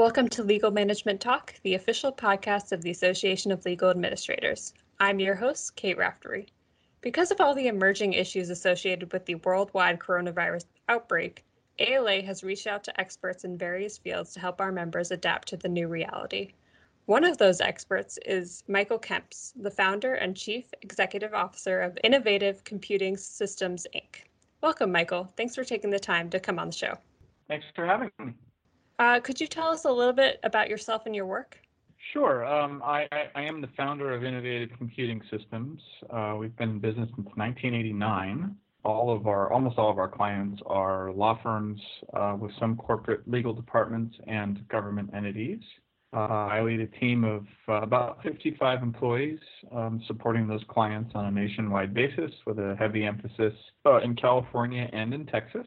Welcome 0.00 0.28
to 0.28 0.42
Legal 0.42 0.70
Management 0.70 1.20
Talk, 1.20 1.56
the 1.62 1.74
official 1.74 2.10
podcast 2.10 2.72
of 2.72 2.80
the 2.80 2.90
Association 2.90 3.52
of 3.52 3.66
Legal 3.66 3.90
Administrators. 3.90 4.72
I'm 4.98 5.20
your 5.20 5.34
host, 5.34 5.76
Kate 5.76 5.98
Raftery. 5.98 6.46
Because 7.02 7.30
of 7.30 7.38
all 7.38 7.54
the 7.54 7.66
emerging 7.66 8.14
issues 8.14 8.48
associated 8.48 9.12
with 9.12 9.26
the 9.26 9.34
worldwide 9.34 9.98
coronavirus 9.98 10.64
outbreak, 10.88 11.44
ALA 11.80 12.22
has 12.22 12.42
reached 12.42 12.66
out 12.66 12.82
to 12.84 12.98
experts 12.98 13.44
in 13.44 13.58
various 13.58 13.98
fields 13.98 14.32
to 14.32 14.40
help 14.40 14.58
our 14.58 14.72
members 14.72 15.10
adapt 15.10 15.48
to 15.48 15.58
the 15.58 15.68
new 15.68 15.86
reality. 15.86 16.54
One 17.04 17.22
of 17.22 17.36
those 17.36 17.60
experts 17.60 18.18
is 18.24 18.64
Michael 18.68 18.98
Kemps, 18.98 19.52
the 19.60 19.70
founder 19.70 20.14
and 20.14 20.34
chief 20.34 20.72
executive 20.80 21.34
officer 21.34 21.82
of 21.82 21.98
Innovative 22.04 22.64
Computing 22.64 23.18
Systems, 23.18 23.86
Inc. 23.94 24.24
Welcome, 24.62 24.92
Michael. 24.92 25.30
Thanks 25.36 25.54
for 25.54 25.62
taking 25.62 25.90
the 25.90 26.00
time 26.00 26.30
to 26.30 26.40
come 26.40 26.58
on 26.58 26.68
the 26.68 26.76
show. 26.76 26.96
Thanks 27.48 27.66
for 27.76 27.84
having 27.84 28.10
me. 28.18 28.32
Uh, 29.00 29.18
could 29.18 29.40
you 29.40 29.46
tell 29.46 29.68
us 29.68 29.86
a 29.86 29.90
little 29.90 30.12
bit 30.12 30.38
about 30.42 30.68
yourself 30.68 31.06
and 31.06 31.16
your 31.16 31.24
work? 31.24 31.56
Sure. 32.12 32.44
Um, 32.44 32.82
I, 32.84 33.08
I, 33.34 33.42
am 33.42 33.62
the 33.62 33.68
founder 33.74 34.12
of 34.12 34.24
Innovative 34.24 34.76
Computing 34.76 35.22
Systems. 35.30 35.80
Uh, 36.10 36.36
we've 36.38 36.54
been 36.56 36.68
in 36.68 36.78
business 36.80 37.08
since 37.16 37.28
1989. 37.34 38.54
All 38.84 39.10
of 39.10 39.26
our, 39.26 39.50
almost 39.50 39.78
all 39.78 39.90
of 39.90 39.98
our 39.98 40.08
clients 40.08 40.60
are 40.66 41.12
law 41.12 41.38
firms 41.42 41.80
uh, 42.12 42.36
with 42.38 42.50
some 42.60 42.76
corporate 42.76 43.22
legal 43.26 43.54
departments 43.54 44.14
and 44.26 44.68
government 44.68 45.10
entities. 45.14 45.60
Uh, 46.12 46.26
I 46.26 46.60
lead 46.60 46.80
a 46.80 46.86
team 46.86 47.24
of 47.24 47.46
uh, 47.68 47.80
about 47.80 48.22
55 48.22 48.82
employees 48.82 49.38
um, 49.74 50.02
supporting 50.08 50.46
those 50.46 50.62
clients 50.68 51.12
on 51.14 51.24
a 51.24 51.30
nationwide 51.30 51.94
basis 51.94 52.32
with 52.46 52.58
a 52.58 52.76
heavy 52.78 53.06
emphasis 53.06 53.54
uh, 53.86 54.00
in 54.00 54.14
California 54.14 54.90
and 54.92 55.14
in 55.14 55.24
Texas. 55.24 55.66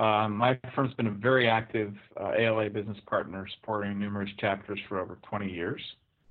Um, 0.00 0.38
my 0.38 0.58
firm's 0.74 0.94
been 0.94 1.08
a 1.08 1.10
very 1.10 1.46
active 1.46 1.94
uh, 2.18 2.32
ALA 2.34 2.70
business 2.70 2.96
partner 3.06 3.46
supporting 3.56 3.98
numerous 3.98 4.30
chapters 4.38 4.80
for 4.88 4.98
over 4.98 5.18
20 5.28 5.52
years. 5.52 5.80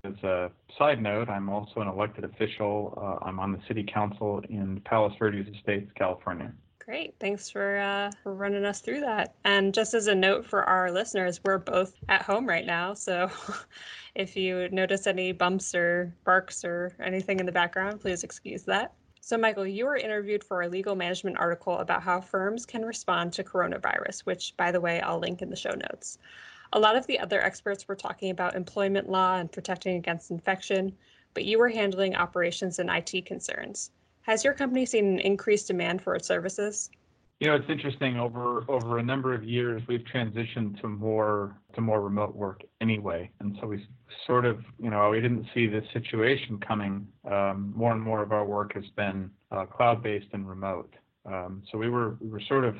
As 0.02 0.14
a 0.24 0.50
side 0.76 1.00
note, 1.00 1.28
I'm 1.28 1.48
also 1.48 1.80
an 1.80 1.86
elected 1.86 2.24
official. 2.24 2.98
Uh, 3.00 3.24
I'm 3.24 3.38
on 3.38 3.52
the 3.52 3.60
city 3.68 3.84
council 3.84 4.42
in 4.48 4.80
Palos 4.84 5.12
Verdes 5.20 5.46
Estates, 5.56 5.88
California. 5.94 6.52
Great. 6.84 7.14
Thanks 7.20 7.48
for, 7.48 7.78
uh, 7.78 8.10
for 8.24 8.34
running 8.34 8.64
us 8.64 8.80
through 8.80 9.02
that. 9.02 9.34
And 9.44 9.72
just 9.72 9.94
as 9.94 10.08
a 10.08 10.14
note 10.16 10.44
for 10.44 10.64
our 10.64 10.90
listeners, 10.90 11.40
we're 11.44 11.58
both 11.58 11.94
at 12.08 12.22
home 12.22 12.48
right 12.48 12.66
now. 12.66 12.94
So 12.94 13.30
if 14.16 14.34
you 14.34 14.68
notice 14.70 15.06
any 15.06 15.30
bumps 15.30 15.76
or 15.76 16.12
barks 16.24 16.64
or 16.64 16.92
anything 16.98 17.38
in 17.38 17.46
the 17.46 17.52
background, 17.52 18.00
please 18.00 18.24
excuse 18.24 18.64
that. 18.64 18.94
So, 19.22 19.36
Michael, 19.36 19.66
you 19.66 19.84
were 19.84 19.96
interviewed 19.96 20.42
for 20.42 20.62
a 20.62 20.68
legal 20.68 20.96
management 20.96 21.38
article 21.38 21.78
about 21.78 22.02
how 22.02 22.20
firms 22.20 22.64
can 22.64 22.84
respond 22.84 23.32
to 23.34 23.44
coronavirus, 23.44 24.20
which, 24.20 24.56
by 24.56 24.72
the 24.72 24.80
way, 24.80 25.00
I'll 25.00 25.18
link 25.18 25.42
in 25.42 25.50
the 25.50 25.56
show 25.56 25.70
notes. 25.70 26.18
A 26.72 26.80
lot 26.80 26.96
of 26.96 27.06
the 27.06 27.18
other 27.18 27.40
experts 27.42 27.86
were 27.86 27.96
talking 27.96 28.30
about 28.30 28.54
employment 28.54 29.10
law 29.10 29.36
and 29.36 29.52
protecting 29.52 29.96
against 29.96 30.30
infection, 30.30 30.96
but 31.34 31.44
you 31.44 31.58
were 31.58 31.68
handling 31.68 32.14
operations 32.14 32.78
and 32.78 32.88
IT 32.88 33.26
concerns. 33.26 33.90
Has 34.22 34.44
your 34.44 34.54
company 34.54 34.86
seen 34.86 35.06
an 35.06 35.18
increased 35.18 35.66
demand 35.66 36.00
for 36.00 36.14
its 36.14 36.26
services? 36.26 36.90
You 37.40 37.46
know, 37.46 37.54
it's 37.54 37.70
interesting. 37.70 38.18
Over 38.18 38.70
over 38.70 38.98
a 38.98 39.02
number 39.02 39.32
of 39.32 39.42
years, 39.42 39.82
we've 39.88 40.04
transitioned 40.12 40.78
to 40.82 40.88
more 40.88 41.56
to 41.74 41.80
more 41.80 42.02
remote 42.02 42.36
work 42.36 42.60
anyway, 42.82 43.30
and 43.40 43.56
so 43.60 43.66
we 43.66 43.82
sort 44.26 44.44
of, 44.44 44.58
you 44.78 44.90
know, 44.90 45.08
we 45.08 45.22
didn't 45.22 45.46
see 45.54 45.66
this 45.66 45.84
situation 45.94 46.58
coming. 46.60 47.08
Um, 47.30 47.72
more 47.74 47.92
and 47.92 48.02
more 48.02 48.22
of 48.22 48.32
our 48.32 48.44
work 48.44 48.74
has 48.74 48.84
been 48.94 49.30
uh, 49.50 49.64
cloud-based 49.64 50.26
and 50.34 50.46
remote. 50.46 50.92
Um, 51.24 51.62
so 51.72 51.78
we 51.78 51.88
were 51.88 52.18
we 52.20 52.28
were 52.28 52.42
sort 52.46 52.64
of 52.64 52.76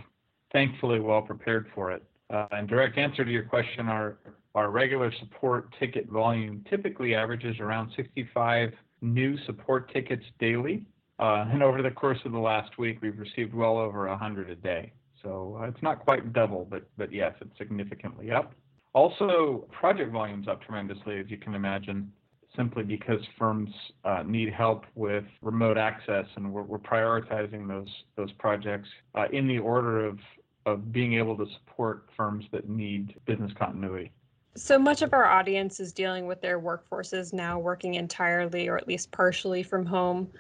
thankfully 0.53 1.01
well 1.01 1.23
prepared 1.23 1.69
for 1.75 1.91
it. 1.93 2.03
Uh, 2.29 2.47
and 2.53 2.69
direct 2.69 2.99
answer 2.99 3.25
to 3.25 3.31
your 3.31 3.45
question, 3.45 3.89
our 3.89 4.19
our 4.55 4.71
regular 4.71 5.11
support 5.21 5.75
ticket 5.79 6.07
volume 6.11 6.63
typically 6.69 7.15
averages 7.15 7.59
around 7.61 7.91
65 7.97 8.73
new 9.01 9.39
support 9.47 9.91
tickets 9.91 10.25
daily. 10.39 10.85
Uh, 11.21 11.47
and 11.53 11.63
over 11.63 11.83
the 11.83 11.91
course 11.91 12.19
of 12.25 12.33
the 12.33 12.39
last 12.39 12.79
week, 12.79 12.99
we've 13.03 13.19
received 13.19 13.53
well 13.53 13.77
over 13.77 14.09
100 14.09 14.49
a 14.49 14.57
day. 14.57 14.91
So 15.23 15.59
uh, 15.61 15.67
it's 15.67 15.83
not 15.83 16.01
quite 16.01 16.33
double, 16.33 16.67
but 16.69 16.85
but 16.97 17.13
yes, 17.13 17.35
it's 17.43 17.57
significantly 17.59 18.31
up. 18.31 18.55
Also, 18.95 19.69
project 19.71 20.11
volume's 20.13 20.49
up 20.49 20.63
tremendously, 20.63 21.21
as 21.21 21.27
you 21.29 21.37
can 21.37 21.55
imagine, 21.55 22.11
simply 22.57 22.83
because 22.83 23.21
firms 23.39 23.69
uh, 24.05 24.23
need 24.27 24.51
help 24.51 24.87
with 24.95 25.25
remote 25.43 25.77
access, 25.77 26.25
and 26.37 26.51
we're, 26.51 26.63
we're 26.63 26.79
prioritizing 26.79 27.69
those 27.69 27.89
those 28.17 28.33
projects 28.33 28.89
uh, 29.15 29.27
in 29.31 29.47
the 29.47 29.59
order 29.59 30.07
of 30.07 30.19
of 30.65 30.91
being 30.91 31.15
able 31.15 31.37
to 31.37 31.47
support 31.59 32.09
firms 32.17 32.47
that 32.51 32.67
need 32.69 33.15
business 33.27 33.53
continuity. 33.59 34.11
So 34.57 34.79
much 34.79 35.03
of 35.03 35.13
our 35.13 35.27
audience 35.27 35.81
is 35.81 35.93
dealing 35.93 36.27
with 36.27 36.41
their 36.41 36.59
workforces 36.59 37.33
now 37.33 37.59
working 37.59 37.95
entirely 37.95 38.69
or 38.69 38.77
at 38.77 38.89
least 38.89 39.11
partially 39.11 39.63
from 39.63 39.85
home. 39.87 40.31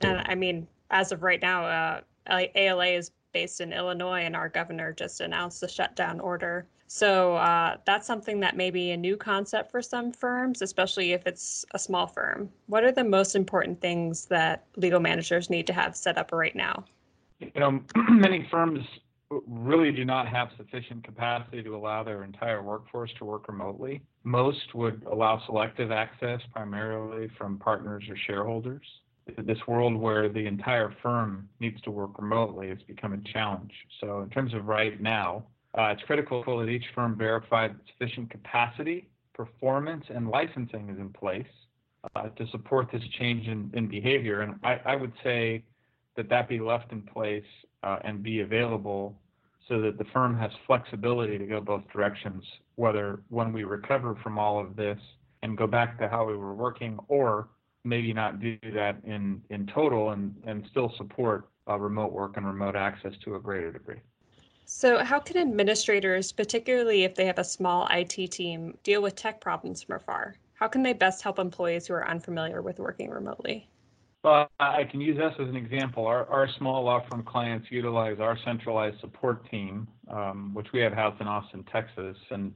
And 0.00 0.22
I 0.26 0.34
mean, 0.34 0.66
as 0.90 1.12
of 1.12 1.22
right 1.22 1.40
now, 1.40 1.64
uh, 1.64 2.00
ALA 2.54 2.86
is 2.86 3.10
based 3.32 3.60
in 3.60 3.72
Illinois, 3.72 4.22
and 4.22 4.36
our 4.36 4.48
governor 4.48 4.92
just 4.92 5.20
announced 5.20 5.60
the 5.60 5.68
shutdown 5.68 6.20
order. 6.20 6.66
So 6.86 7.34
uh, 7.36 7.78
that's 7.84 8.06
something 8.06 8.38
that 8.40 8.56
may 8.56 8.70
be 8.70 8.92
a 8.92 8.96
new 8.96 9.16
concept 9.16 9.70
for 9.70 9.82
some 9.82 10.12
firms, 10.12 10.62
especially 10.62 11.12
if 11.12 11.26
it's 11.26 11.64
a 11.72 11.78
small 11.78 12.06
firm. 12.06 12.48
What 12.66 12.84
are 12.84 12.92
the 12.92 13.04
most 13.04 13.34
important 13.34 13.80
things 13.80 14.26
that 14.26 14.64
legal 14.76 15.00
managers 15.00 15.50
need 15.50 15.66
to 15.66 15.72
have 15.72 15.96
set 15.96 16.16
up 16.16 16.30
right 16.32 16.54
now? 16.54 16.84
You 17.40 17.50
know, 17.56 17.80
many 18.10 18.46
firms 18.50 18.84
really 19.48 19.90
do 19.90 20.04
not 20.04 20.28
have 20.28 20.50
sufficient 20.56 21.02
capacity 21.02 21.62
to 21.62 21.74
allow 21.74 22.04
their 22.04 22.22
entire 22.22 22.62
workforce 22.62 23.10
to 23.18 23.24
work 23.24 23.48
remotely. 23.48 24.02
Most 24.22 24.74
would 24.74 25.02
allow 25.10 25.42
selective 25.46 25.90
access, 25.90 26.40
primarily 26.52 27.28
from 27.36 27.58
partners 27.58 28.04
or 28.08 28.16
shareholders 28.16 28.86
this 29.38 29.58
world 29.66 29.96
where 29.96 30.28
the 30.28 30.46
entire 30.46 30.94
firm 31.02 31.48
needs 31.60 31.80
to 31.82 31.90
work 31.90 32.18
remotely 32.18 32.68
has 32.68 32.78
become 32.86 33.12
a 33.12 33.32
challenge. 33.32 33.72
So, 34.00 34.20
in 34.20 34.30
terms 34.30 34.52
of 34.54 34.66
right 34.66 35.00
now, 35.00 35.44
uh, 35.76 35.86
it's 35.86 36.02
critical 36.02 36.44
that 36.58 36.68
each 36.68 36.84
firm 36.94 37.16
verify 37.16 37.68
that 37.68 37.76
sufficient 37.92 38.30
capacity, 38.30 39.08
performance, 39.34 40.04
and 40.08 40.28
licensing 40.28 40.90
is 40.90 40.98
in 40.98 41.10
place 41.10 41.46
uh, 42.14 42.28
to 42.28 42.46
support 42.48 42.88
this 42.92 43.02
change 43.18 43.48
in, 43.48 43.70
in 43.74 43.88
behavior. 43.88 44.42
And 44.42 44.54
I, 44.62 44.80
I, 44.84 44.96
would 44.96 45.12
say 45.24 45.64
that 46.16 46.28
that 46.28 46.48
be 46.48 46.60
left 46.60 46.92
in 46.92 47.02
place 47.02 47.44
uh, 47.82 47.98
and 48.04 48.22
be 48.22 48.40
available 48.40 49.16
so 49.68 49.80
that 49.80 49.98
the 49.98 50.04
firm 50.12 50.38
has 50.38 50.50
flexibility 50.66 51.38
to 51.38 51.46
go 51.46 51.60
both 51.60 51.82
directions, 51.92 52.44
whether 52.76 53.22
when 53.30 53.52
we 53.52 53.64
recover 53.64 54.16
from 54.22 54.38
all 54.38 54.60
of 54.60 54.76
this 54.76 54.98
and 55.42 55.56
go 55.56 55.66
back 55.66 55.98
to 55.98 56.08
how 56.08 56.24
we 56.24 56.36
were 56.36 56.54
working 56.54 56.98
or 57.08 57.48
maybe 57.84 58.12
not 58.12 58.40
do 58.40 58.58
that 58.74 58.96
in, 59.04 59.42
in 59.50 59.66
total 59.66 60.10
and, 60.10 60.34
and 60.46 60.66
still 60.70 60.92
support 60.96 61.48
uh, 61.68 61.78
remote 61.78 62.12
work 62.12 62.36
and 62.36 62.46
remote 62.46 62.76
access 62.76 63.12
to 63.24 63.36
a 63.36 63.40
greater 63.40 63.72
degree. 63.72 64.00
So, 64.66 65.04
how 65.04 65.20
can 65.20 65.36
administrators, 65.36 66.32
particularly 66.32 67.04
if 67.04 67.14
they 67.14 67.26
have 67.26 67.38
a 67.38 67.44
small 67.44 67.86
IT 67.90 68.30
team, 68.30 68.76
deal 68.82 69.02
with 69.02 69.14
tech 69.14 69.40
problems 69.40 69.82
from 69.82 69.96
afar? 69.96 70.36
How 70.54 70.68
can 70.68 70.82
they 70.82 70.94
best 70.94 71.22
help 71.22 71.38
employees 71.38 71.86
who 71.86 71.94
are 71.94 72.08
unfamiliar 72.08 72.62
with 72.62 72.78
working 72.78 73.10
remotely? 73.10 73.68
Well, 74.22 74.50
I 74.58 74.84
can 74.84 75.02
use 75.02 75.20
us 75.20 75.34
as 75.38 75.48
an 75.50 75.56
example. 75.56 76.06
Our, 76.06 76.26
our 76.30 76.48
small 76.56 76.82
law 76.82 77.04
firm 77.10 77.24
clients 77.24 77.66
utilize 77.70 78.20
our 78.20 78.38
centralized 78.42 78.98
support 79.00 79.48
team, 79.50 79.86
um, 80.10 80.54
which 80.54 80.68
we 80.72 80.80
have 80.80 80.94
housed 80.94 81.20
in 81.20 81.26
Austin, 81.26 81.62
Texas, 81.70 82.16
and 82.30 82.54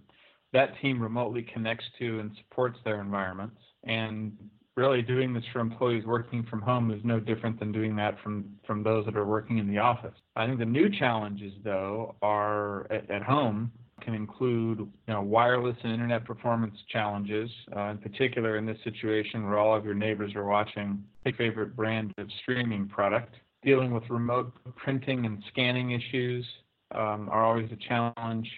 that 0.54 0.70
team 0.80 0.98
remotely 0.98 1.42
connects 1.42 1.84
to 1.98 2.20
and 2.20 2.30
supports 2.38 2.78
their 2.86 3.02
environments. 3.02 3.60
And 3.84 4.32
really 4.78 5.02
doing 5.02 5.34
this 5.34 5.42
for 5.52 5.58
employees 5.58 6.04
working 6.06 6.46
from 6.48 6.62
home 6.62 6.92
is 6.92 7.00
no 7.02 7.18
different 7.18 7.58
than 7.58 7.72
doing 7.72 7.96
that 7.96 8.14
from, 8.22 8.44
from 8.64 8.84
those 8.84 9.04
that 9.06 9.16
are 9.16 9.26
working 9.26 9.58
in 9.58 9.68
the 9.68 9.78
office. 9.78 10.14
I 10.36 10.46
think 10.46 10.60
the 10.60 10.64
new 10.64 10.88
challenges, 10.88 11.52
though, 11.64 12.14
are 12.22 12.86
at, 12.92 13.10
at 13.10 13.22
home 13.22 13.72
can 14.00 14.14
include 14.14 14.78
you 14.78 15.12
know, 15.12 15.20
wireless 15.20 15.76
and 15.82 15.92
internet 15.92 16.24
performance 16.24 16.76
challenges, 16.92 17.50
uh, 17.76 17.90
in 17.90 17.98
particular 17.98 18.56
in 18.56 18.64
this 18.64 18.78
situation 18.84 19.44
where 19.44 19.58
all 19.58 19.76
of 19.76 19.84
your 19.84 19.94
neighbors 19.94 20.32
are 20.36 20.44
watching 20.44 21.02
a 21.26 21.32
favorite 21.32 21.74
brand 21.74 22.12
of 22.16 22.28
streaming 22.42 22.86
product. 22.86 23.34
Dealing 23.64 23.92
with 23.92 24.04
remote 24.08 24.52
printing 24.76 25.26
and 25.26 25.42
scanning 25.48 25.90
issues 25.90 26.46
um, 26.94 27.28
are 27.30 27.44
always 27.44 27.68
a 27.72 27.88
challenge. 27.88 28.48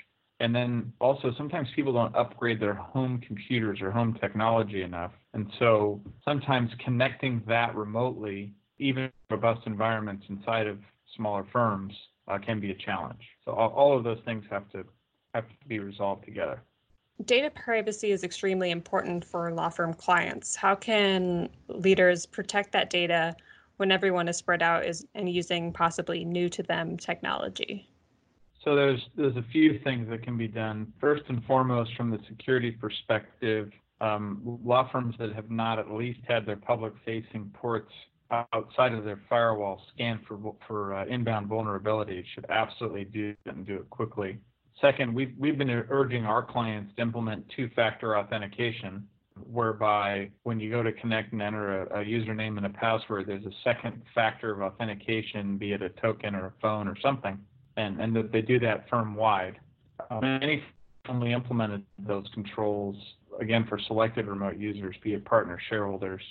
And 0.40 0.54
then 0.54 0.92
also, 1.00 1.32
sometimes 1.36 1.68
people 1.76 1.92
don't 1.92 2.16
upgrade 2.16 2.58
their 2.58 2.74
home 2.74 3.20
computers 3.26 3.80
or 3.82 3.90
home 3.90 4.16
technology 4.20 4.82
enough. 4.82 5.12
And 5.34 5.46
so 5.58 6.00
sometimes 6.24 6.70
connecting 6.82 7.42
that 7.46 7.74
remotely, 7.76 8.54
even 8.78 9.12
robust 9.30 9.66
environments 9.66 10.24
inside 10.30 10.66
of 10.66 10.78
smaller 11.14 11.46
firms, 11.52 11.92
uh, 12.26 12.38
can 12.38 12.58
be 12.58 12.70
a 12.70 12.74
challenge. 12.74 13.20
So 13.44 13.52
all, 13.52 13.68
all 13.70 13.96
of 13.96 14.02
those 14.02 14.20
things 14.24 14.44
have 14.50 14.70
to 14.72 14.84
have 15.34 15.46
to 15.46 15.54
be 15.68 15.78
resolved 15.78 16.24
together. 16.24 16.62
Data 17.26 17.50
privacy 17.50 18.10
is 18.10 18.24
extremely 18.24 18.70
important 18.70 19.24
for 19.24 19.52
law 19.52 19.68
firm 19.68 19.92
clients. 19.92 20.56
How 20.56 20.74
can 20.74 21.50
leaders 21.68 22.24
protect 22.24 22.72
that 22.72 22.88
data 22.88 23.36
when 23.76 23.92
everyone 23.92 24.26
is 24.26 24.38
spread 24.38 24.62
out 24.62 24.86
is, 24.86 25.06
and 25.14 25.28
using 25.28 25.70
possibly 25.72 26.24
new 26.24 26.48
to 26.48 26.62
them 26.62 26.96
technology? 26.96 27.89
So 28.64 28.76
there's 28.76 29.00
there's 29.16 29.36
a 29.36 29.44
few 29.52 29.78
things 29.84 30.08
that 30.10 30.22
can 30.22 30.36
be 30.36 30.48
done. 30.48 30.92
First 31.00 31.22
and 31.28 31.42
foremost, 31.44 31.90
from 31.96 32.10
the 32.10 32.18
security 32.28 32.70
perspective, 32.70 33.70
um, 34.00 34.58
law 34.64 34.88
firms 34.90 35.14
that 35.18 35.32
have 35.32 35.50
not 35.50 35.78
at 35.78 35.90
least 35.90 36.20
had 36.28 36.44
their 36.44 36.56
public-facing 36.56 37.50
ports 37.54 37.90
outside 38.52 38.92
of 38.92 39.04
their 39.04 39.20
firewall 39.28 39.82
scanned 39.94 40.20
for 40.28 40.38
for 40.66 40.94
uh, 40.94 41.06
inbound 41.06 41.48
vulnerabilities 41.48 42.24
should 42.34 42.46
absolutely 42.50 43.04
do 43.04 43.30
it 43.30 43.52
and 43.52 43.66
do 43.66 43.76
it 43.76 43.88
quickly. 43.90 44.38
Second, 44.80 45.14
we've 45.14 45.34
we've 45.38 45.56
been 45.56 45.70
urging 45.70 46.26
our 46.26 46.44
clients 46.44 46.94
to 46.96 47.02
implement 47.02 47.44
two-factor 47.56 48.18
authentication, 48.18 49.08
whereby 49.50 50.30
when 50.42 50.60
you 50.60 50.70
go 50.70 50.82
to 50.82 50.92
connect 50.92 51.32
and 51.32 51.40
enter 51.40 51.82
a, 51.82 52.00
a 52.00 52.04
username 52.04 52.58
and 52.58 52.66
a 52.66 52.70
password, 52.70 53.26
there's 53.26 53.46
a 53.46 53.52
second 53.64 54.02
factor 54.14 54.52
of 54.52 54.60
authentication, 54.60 55.56
be 55.56 55.72
it 55.72 55.80
a 55.80 55.88
token 55.88 56.34
or 56.34 56.46
a 56.46 56.52
phone 56.60 56.86
or 56.86 56.96
something 57.02 57.38
and, 57.76 58.00
and 58.00 58.14
that 58.16 58.32
they 58.32 58.42
do 58.42 58.58
that 58.60 58.88
firm 58.88 59.14
wide. 59.14 59.58
Many 60.20 60.62
only 61.08 61.32
implemented 61.32 61.84
those 61.98 62.26
controls 62.34 62.96
again 63.40 63.66
for 63.68 63.78
selected 63.86 64.26
remote 64.26 64.56
users, 64.58 64.96
be 65.02 65.14
it 65.14 65.24
partner 65.24 65.58
shareholders, 65.68 66.22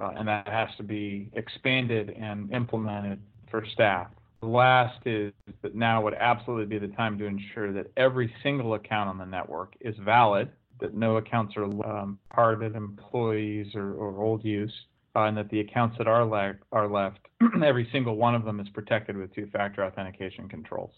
uh, 0.00 0.12
and 0.16 0.26
that 0.28 0.48
has 0.48 0.68
to 0.76 0.82
be 0.82 1.30
expanded 1.34 2.10
and 2.10 2.52
implemented 2.52 3.20
for 3.50 3.64
staff. 3.72 4.08
The 4.40 4.48
last 4.48 5.06
is 5.06 5.32
that 5.62 5.74
now 5.74 6.02
would 6.02 6.14
absolutely 6.14 6.66
be 6.66 6.86
the 6.86 6.92
time 6.94 7.18
to 7.18 7.24
ensure 7.24 7.72
that 7.72 7.90
every 7.96 8.32
single 8.42 8.74
account 8.74 9.08
on 9.08 9.18
the 9.18 9.24
network 9.24 9.74
is 9.80 9.94
valid, 10.04 10.50
that 10.80 10.94
no 10.94 11.16
accounts 11.16 11.54
are 11.56 11.64
um, 11.64 12.18
part 12.30 12.62
of 12.62 12.76
employees 12.76 13.74
or, 13.74 13.94
or 13.94 14.22
old 14.22 14.44
use, 14.44 14.72
uh, 15.16 15.22
and 15.22 15.36
that 15.36 15.48
the 15.48 15.60
accounts 15.60 15.96
that 15.98 16.06
are, 16.06 16.24
le- 16.24 16.56
are 16.72 16.86
left, 16.86 17.20
every 17.64 17.88
single 17.90 18.16
one 18.16 18.34
of 18.34 18.44
them 18.44 18.60
is 18.60 18.68
protected 18.68 19.16
with 19.16 19.34
two-factor 19.34 19.82
authentication 19.82 20.48
controls. 20.48 20.92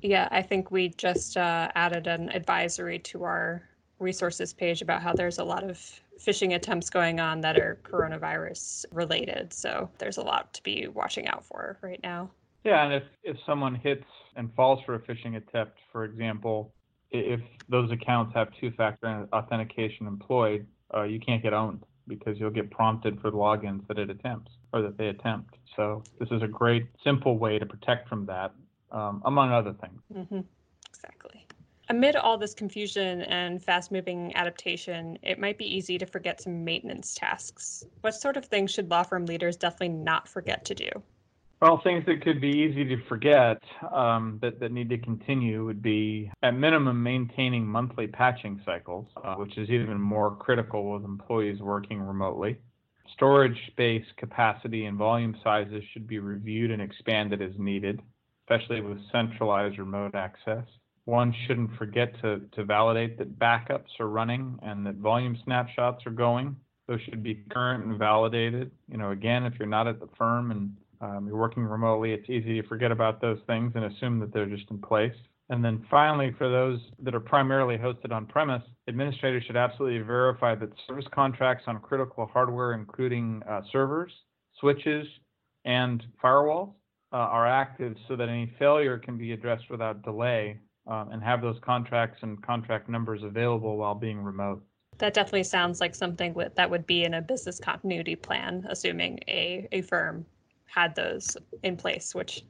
Yeah, 0.00 0.28
I 0.30 0.42
think 0.42 0.70
we 0.70 0.90
just 0.90 1.36
uh, 1.36 1.68
added 1.74 2.06
an 2.06 2.30
advisory 2.30 2.98
to 3.00 3.22
our 3.22 3.62
resources 4.00 4.52
page 4.52 4.82
about 4.82 5.02
how 5.02 5.12
there's 5.12 5.38
a 5.38 5.44
lot 5.44 5.64
of 5.64 5.78
phishing 6.20 6.54
attempts 6.54 6.90
going 6.90 7.20
on 7.20 7.40
that 7.40 7.56
are 7.56 7.78
coronavirus 7.84 8.84
related. 8.92 9.52
So 9.52 9.88
there's 9.98 10.18
a 10.18 10.22
lot 10.22 10.52
to 10.54 10.62
be 10.62 10.88
watching 10.88 11.26
out 11.28 11.44
for 11.44 11.78
right 11.80 12.00
now. 12.02 12.30
Yeah, 12.64 12.84
and 12.84 12.94
if, 12.94 13.02
if 13.22 13.36
someone 13.46 13.74
hits 13.74 14.04
and 14.36 14.52
falls 14.54 14.80
for 14.84 14.94
a 14.96 15.00
phishing 15.00 15.36
attempt, 15.36 15.78
for 15.92 16.04
example, 16.04 16.72
if 17.10 17.40
those 17.68 17.90
accounts 17.90 18.34
have 18.34 18.48
two 18.60 18.72
factor 18.72 19.28
authentication 19.32 20.06
employed, 20.06 20.66
uh, 20.94 21.04
you 21.04 21.20
can't 21.20 21.42
get 21.42 21.52
owned 21.52 21.84
because 22.08 22.38
you'll 22.38 22.50
get 22.50 22.70
prompted 22.70 23.20
for 23.20 23.30
logins 23.30 23.86
that 23.88 23.98
it 23.98 24.10
attempts 24.10 24.52
or 24.72 24.82
that 24.82 24.96
they 24.96 25.08
attempt. 25.08 25.56
So 25.76 26.02
this 26.18 26.28
is 26.30 26.42
a 26.42 26.48
great, 26.48 26.86
simple 27.04 27.38
way 27.38 27.58
to 27.58 27.66
protect 27.66 28.08
from 28.08 28.26
that, 28.26 28.52
um, 28.90 29.22
among 29.24 29.52
other 29.52 29.74
things. 29.74 30.00
Mm-hmm. 30.14 30.40
Exactly. 30.88 31.46
Amid 31.90 32.16
all 32.16 32.36
this 32.36 32.52
confusion 32.52 33.22
and 33.22 33.62
fast 33.62 33.90
moving 33.90 34.34
adaptation, 34.36 35.18
it 35.22 35.38
might 35.38 35.56
be 35.56 35.64
easy 35.64 35.96
to 35.96 36.04
forget 36.04 36.40
some 36.40 36.64
maintenance 36.64 37.14
tasks. 37.14 37.84
What 38.02 38.14
sort 38.14 38.36
of 38.36 38.44
things 38.44 38.70
should 38.70 38.90
law 38.90 39.04
firm 39.04 39.24
leaders 39.24 39.56
definitely 39.56 39.90
not 39.90 40.28
forget 40.28 40.64
to 40.66 40.74
do? 40.74 40.90
Well, 41.60 41.80
things 41.82 42.04
that 42.06 42.22
could 42.22 42.40
be 42.40 42.50
easy 42.50 42.84
to 42.84 43.02
forget 43.08 43.60
um, 43.92 44.38
that, 44.42 44.60
that 44.60 44.70
need 44.70 44.88
to 44.90 44.98
continue 44.98 45.64
would 45.64 45.82
be, 45.82 46.30
at 46.44 46.54
minimum, 46.54 47.02
maintaining 47.02 47.66
monthly 47.66 48.06
patching 48.06 48.60
cycles, 48.64 49.08
uh, 49.24 49.34
which 49.34 49.58
is 49.58 49.68
even 49.68 50.00
more 50.00 50.36
critical 50.36 50.92
with 50.92 51.04
employees 51.04 51.60
working 51.60 52.00
remotely. 52.00 52.58
Storage 53.14 53.58
space 53.72 54.04
capacity 54.16 54.84
and 54.84 54.96
volume 54.96 55.36
sizes 55.42 55.82
should 55.92 56.06
be 56.06 56.20
reviewed 56.20 56.70
and 56.70 56.80
expanded 56.80 57.42
as 57.42 57.50
needed, 57.58 58.00
especially 58.44 58.80
with 58.80 58.98
centralized 59.10 59.78
remote 59.78 60.14
access. 60.14 60.64
One 61.06 61.34
shouldn't 61.46 61.76
forget 61.76 62.12
to, 62.22 62.42
to 62.52 62.64
validate 62.64 63.18
that 63.18 63.36
backups 63.36 63.98
are 63.98 64.08
running 64.08 64.58
and 64.62 64.86
that 64.86 64.96
volume 64.96 65.36
snapshots 65.42 66.06
are 66.06 66.12
going. 66.12 66.54
Those 66.86 67.00
should 67.00 67.24
be 67.24 67.42
current 67.50 67.84
and 67.84 67.98
validated. 67.98 68.70
You 68.88 68.98
know, 68.98 69.10
again, 69.10 69.44
if 69.44 69.54
you're 69.58 69.66
not 69.66 69.88
at 69.88 69.98
the 69.98 70.08
firm 70.16 70.52
and 70.52 70.76
um, 71.00 71.26
you're 71.26 71.36
working 71.36 71.64
remotely, 71.64 72.12
it's 72.12 72.28
easy 72.28 72.60
to 72.60 72.66
forget 72.68 72.90
about 72.90 73.20
those 73.20 73.38
things 73.46 73.72
and 73.74 73.84
assume 73.84 74.18
that 74.20 74.32
they're 74.32 74.46
just 74.46 74.70
in 74.70 74.78
place. 74.78 75.14
And 75.50 75.64
then 75.64 75.84
finally, 75.90 76.34
for 76.36 76.48
those 76.50 76.78
that 77.02 77.14
are 77.14 77.20
primarily 77.20 77.78
hosted 77.78 78.12
on 78.12 78.26
premise, 78.26 78.62
administrators 78.86 79.44
should 79.46 79.56
absolutely 79.56 80.00
verify 80.00 80.54
that 80.56 80.70
service 80.86 81.06
contracts 81.14 81.64
on 81.66 81.80
critical 81.80 82.26
hardware, 82.26 82.74
including 82.74 83.42
uh, 83.48 83.62
servers, 83.72 84.12
switches, 84.60 85.06
and 85.64 86.04
firewalls, 86.22 86.72
uh, 87.12 87.16
are 87.16 87.46
active 87.46 87.96
so 88.06 88.16
that 88.16 88.28
any 88.28 88.52
failure 88.58 88.98
can 88.98 89.16
be 89.16 89.32
addressed 89.32 89.70
without 89.70 90.02
delay 90.02 90.58
um, 90.86 91.10
and 91.12 91.22
have 91.22 91.40
those 91.40 91.56
contracts 91.62 92.18
and 92.22 92.42
contract 92.42 92.88
numbers 92.88 93.22
available 93.22 93.78
while 93.78 93.94
being 93.94 94.18
remote. 94.18 94.62
That 94.98 95.14
definitely 95.14 95.44
sounds 95.44 95.80
like 95.80 95.94
something 95.94 96.34
that 96.56 96.70
would 96.70 96.86
be 96.86 97.04
in 97.04 97.14
a 97.14 97.22
business 97.22 97.58
continuity 97.60 98.16
plan, 98.16 98.66
assuming 98.68 99.20
a, 99.28 99.66
a 99.72 99.82
firm 99.82 100.26
had 100.68 100.94
those 100.94 101.36
in 101.62 101.76
place, 101.76 102.14
which 102.14 102.44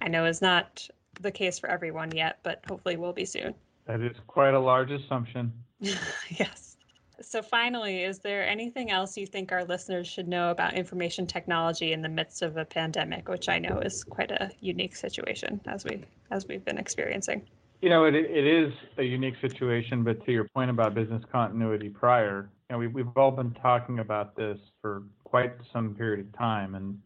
I 0.00 0.08
know 0.08 0.24
is 0.24 0.40
not 0.40 0.86
the 1.20 1.30
case 1.30 1.58
for 1.58 1.68
everyone 1.68 2.14
yet, 2.14 2.38
but 2.42 2.62
hopefully 2.68 2.96
will 2.96 3.12
be 3.12 3.24
soon. 3.24 3.54
That 3.86 4.00
is 4.00 4.16
quite 4.26 4.54
a 4.54 4.60
large 4.60 4.90
assumption. 4.90 5.52
yes. 5.80 6.76
So, 7.20 7.40
finally, 7.40 8.02
is 8.02 8.18
there 8.18 8.46
anything 8.46 8.90
else 8.90 9.16
you 9.16 9.26
think 9.26 9.52
our 9.52 9.64
listeners 9.64 10.08
should 10.08 10.26
know 10.26 10.50
about 10.50 10.74
information 10.74 11.26
technology 11.26 11.92
in 11.92 12.02
the 12.02 12.08
midst 12.08 12.42
of 12.42 12.56
a 12.56 12.64
pandemic, 12.64 13.28
which 13.28 13.48
I 13.48 13.58
know 13.58 13.78
is 13.78 14.02
quite 14.02 14.32
a 14.32 14.50
unique 14.60 14.96
situation 14.96 15.60
as 15.66 15.84
we 15.84 16.04
as 16.30 16.46
we've 16.48 16.64
been 16.64 16.78
experiencing? 16.78 17.46
You 17.80 17.90
know, 17.90 18.04
it 18.04 18.14
it 18.14 18.46
is 18.46 18.72
a 18.98 19.04
unique 19.04 19.36
situation, 19.40 20.02
but 20.02 20.24
to 20.26 20.32
your 20.32 20.48
point 20.54 20.70
about 20.70 20.94
business 20.94 21.22
continuity 21.30 21.88
prior, 21.88 22.50
you 22.68 22.74
know, 22.74 22.78
we, 22.78 22.86
we've 22.88 23.16
all 23.16 23.30
been 23.30 23.52
talking 23.52 24.00
about 24.00 24.34
this 24.34 24.58
for 24.80 25.04
quite 25.22 25.52
some 25.72 25.94
period 25.94 26.20
of 26.20 26.36
time, 26.36 26.74
and 26.74 26.98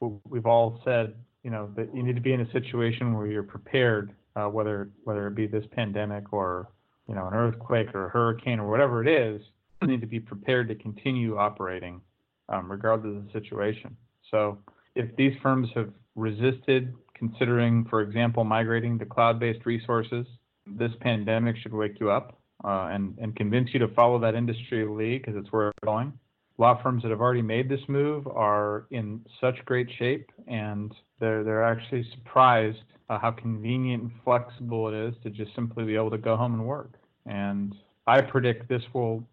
we've 0.00 0.46
all 0.46 0.80
said, 0.84 1.14
you 1.42 1.50
know, 1.50 1.70
that 1.76 1.94
you 1.94 2.02
need 2.02 2.14
to 2.14 2.20
be 2.20 2.32
in 2.32 2.40
a 2.40 2.52
situation 2.52 3.14
where 3.14 3.26
you're 3.26 3.42
prepared, 3.42 4.12
uh, 4.36 4.46
whether 4.46 4.90
whether 5.04 5.26
it 5.26 5.34
be 5.34 5.46
this 5.46 5.64
pandemic 5.72 6.32
or 6.32 6.68
you 7.08 7.14
know 7.14 7.26
an 7.26 7.34
earthquake 7.34 7.94
or 7.94 8.06
a 8.06 8.10
hurricane 8.10 8.60
or 8.60 8.68
whatever 8.68 9.06
it 9.06 9.08
is, 9.08 9.40
you 9.82 9.88
need 9.88 10.00
to 10.00 10.06
be 10.06 10.20
prepared 10.20 10.68
to 10.68 10.74
continue 10.74 11.36
operating, 11.36 12.00
um, 12.48 12.70
regardless 12.70 13.16
of 13.16 13.26
the 13.26 13.32
situation. 13.32 13.96
So 14.30 14.58
if 14.94 15.14
these 15.16 15.32
firms 15.42 15.68
have 15.74 15.90
resisted 16.14 16.94
considering, 17.14 17.84
for 17.88 18.00
example, 18.02 18.44
migrating 18.44 18.98
to 18.98 19.04
cloud-based 19.04 19.66
resources, 19.66 20.26
this 20.66 20.92
pandemic 21.00 21.56
should 21.56 21.72
wake 21.72 21.98
you 21.98 22.10
up 22.10 22.38
uh, 22.64 22.88
and 22.92 23.16
and 23.18 23.34
convince 23.36 23.70
you 23.72 23.78
to 23.80 23.88
follow 23.88 24.18
that 24.20 24.34
industry 24.34 24.86
lead 24.86 25.22
because 25.22 25.36
it's 25.36 25.52
where 25.52 25.68
it's 25.68 25.78
going 25.84 26.12
law 26.58 26.80
firms 26.82 27.02
that 27.02 27.10
have 27.10 27.20
already 27.20 27.42
made 27.42 27.68
this 27.68 27.80
move 27.88 28.26
are 28.26 28.86
in 28.90 29.24
such 29.40 29.64
great 29.64 29.88
shape 29.98 30.30
and 30.48 30.92
they're 31.20 31.44
they're 31.44 31.64
actually 31.64 32.06
surprised 32.14 32.78
uh, 33.08 33.18
how 33.18 33.30
convenient 33.30 34.02
and 34.02 34.12
flexible 34.24 34.88
it 34.88 34.94
is 34.94 35.14
to 35.22 35.30
just 35.30 35.54
simply 35.54 35.84
be 35.84 35.94
able 35.94 36.10
to 36.10 36.18
go 36.18 36.36
home 36.36 36.54
and 36.54 36.66
work. 36.66 36.92
And 37.26 37.74
I 38.06 38.20
predict 38.20 38.68
this 38.68 38.82
will 38.92 39.26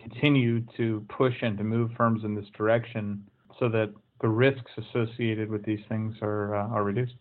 continue 0.00 0.60
to 0.76 1.04
push 1.08 1.34
and 1.42 1.58
to 1.58 1.64
move 1.64 1.90
firms 1.96 2.24
in 2.24 2.34
this 2.34 2.46
direction 2.56 3.24
so 3.58 3.68
that 3.68 3.92
the 4.20 4.28
risks 4.28 4.70
associated 4.76 5.50
with 5.50 5.64
these 5.64 5.80
things 5.88 6.14
are 6.22 6.54
uh, 6.54 6.68
are 6.68 6.84
reduced. 6.84 7.14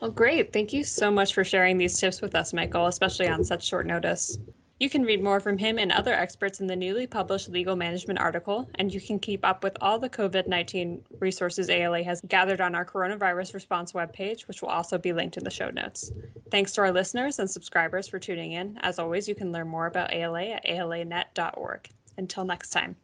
Well, 0.00 0.10
great. 0.10 0.52
Thank 0.52 0.72
you 0.72 0.82
so 0.82 1.10
much 1.10 1.32
for 1.32 1.44
sharing 1.44 1.78
these 1.78 1.98
tips 1.98 2.20
with 2.20 2.34
us, 2.34 2.52
Michael, 2.52 2.86
especially 2.86 3.28
on 3.28 3.44
such 3.44 3.64
short 3.64 3.86
notice. 3.86 4.38
You 4.82 4.90
can 4.90 5.04
read 5.04 5.22
more 5.22 5.38
from 5.38 5.58
him 5.58 5.78
and 5.78 5.92
other 5.92 6.12
experts 6.12 6.58
in 6.58 6.66
the 6.66 6.74
newly 6.74 7.06
published 7.06 7.48
legal 7.48 7.76
management 7.76 8.18
article, 8.18 8.68
and 8.74 8.92
you 8.92 9.00
can 9.00 9.20
keep 9.20 9.44
up 9.44 9.62
with 9.62 9.76
all 9.80 9.96
the 9.96 10.10
COVID 10.10 10.48
19 10.48 11.00
resources 11.20 11.70
ALA 11.70 12.02
has 12.02 12.20
gathered 12.26 12.60
on 12.60 12.74
our 12.74 12.84
coronavirus 12.84 13.54
response 13.54 13.92
webpage, 13.92 14.48
which 14.48 14.60
will 14.60 14.70
also 14.70 14.98
be 14.98 15.12
linked 15.12 15.36
in 15.36 15.44
the 15.44 15.50
show 15.52 15.70
notes. 15.70 16.10
Thanks 16.50 16.72
to 16.72 16.80
our 16.80 16.90
listeners 16.90 17.38
and 17.38 17.48
subscribers 17.48 18.08
for 18.08 18.18
tuning 18.18 18.54
in. 18.54 18.76
As 18.78 18.98
always, 18.98 19.28
you 19.28 19.36
can 19.36 19.52
learn 19.52 19.68
more 19.68 19.86
about 19.86 20.12
ALA 20.12 20.46
at 20.46 20.66
alanet.org. 20.66 21.88
Until 22.18 22.44
next 22.44 22.70
time. 22.70 22.96